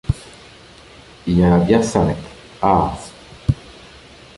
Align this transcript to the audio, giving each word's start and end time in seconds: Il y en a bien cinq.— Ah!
Il 1.27 1.37
y 1.37 1.45
en 1.45 1.61
a 1.61 1.63
bien 1.63 1.83
cinq.— 1.83 2.15
Ah! 2.63 2.97